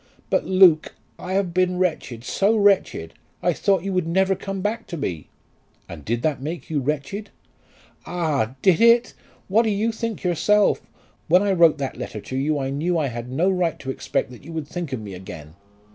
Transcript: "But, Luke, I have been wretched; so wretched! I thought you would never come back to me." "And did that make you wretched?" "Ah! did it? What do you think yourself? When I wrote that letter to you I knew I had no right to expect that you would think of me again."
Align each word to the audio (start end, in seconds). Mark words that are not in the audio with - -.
"But, 0.31 0.45
Luke, 0.47 0.95
I 1.19 1.33
have 1.33 1.53
been 1.53 1.77
wretched; 1.77 2.23
so 2.23 2.55
wretched! 2.57 3.13
I 3.43 3.53
thought 3.53 3.83
you 3.83 3.93
would 3.93 4.07
never 4.07 4.33
come 4.33 4.59
back 4.61 4.87
to 4.87 4.97
me." 4.97 5.27
"And 5.87 6.03
did 6.03 6.23
that 6.23 6.41
make 6.41 6.71
you 6.71 6.79
wretched?" 6.79 7.29
"Ah! 8.07 8.55
did 8.63 8.81
it? 8.81 9.13
What 9.47 9.61
do 9.61 9.69
you 9.69 9.91
think 9.91 10.23
yourself? 10.23 10.81
When 11.27 11.43
I 11.43 11.51
wrote 11.51 11.77
that 11.77 11.97
letter 11.97 12.19
to 12.19 12.35
you 12.35 12.57
I 12.57 12.71
knew 12.71 12.97
I 12.97 13.09
had 13.09 13.29
no 13.31 13.51
right 13.51 13.77
to 13.77 13.91
expect 13.91 14.31
that 14.31 14.43
you 14.43 14.51
would 14.53 14.67
think 14.67 14.91
of 14.91 14.99
me 14.99 15.13
again." 15.13 15.53